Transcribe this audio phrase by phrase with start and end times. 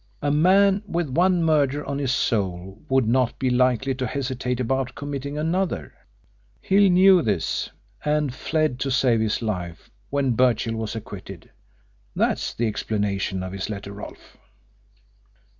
[0.23, 4.95] A man with one murder on his soul would not be likely to hesitate about
[4.95, 5.93] committing another.
[6.59, 7.69] Hill knew this,
[8.03, 11.51] and fled to save his life when Birchill was acquitted.
[12.15, 14.37] That's the explanation of his letter, Rolfe."